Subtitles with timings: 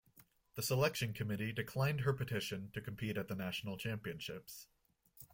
[0.55, 4.65] The selection committee declined her petition to compete at the National Championships.